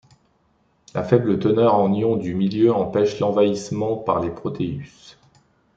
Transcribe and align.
La 0.95 1.03
faible 1.03 1.37
teneur 1.37 1.75
en 1.75 1.93
ions 1.93 2.15
du 2.15 2.33
milieu 2.33 2.73
empêche 2.73 3.19
l'envahissement 3.19 3.97
par 3.97 4.19
les 4.19 4.31
Proteus. 4.31 5.15